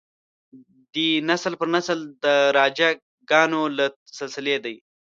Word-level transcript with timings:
دی 0.93 1.07
نسل 1.29 1.53
پر 1.59 1.67
نسل 1.75 1.97
د 2.23 2.25
راجه 2.57 2.89
ګانو 3.29 3.61
له 3.77 3.85
سلسلې 4.19 4.57
دی. 4.65 4.75